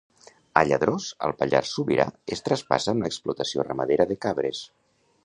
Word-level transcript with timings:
A 0.59 0.61
Lladrós, 0.67 1.09
al 1.27 1.35
Pallars 1.41 1.73
Sobirà 1.75 2.07
es 2.37 2.41
traspassa 2.47 2.97
una 3.01 3.13
explotació 3.13 3.67
ramadera 3.69 4.09
de 4.15 4.19
cabres. 4.27 4.65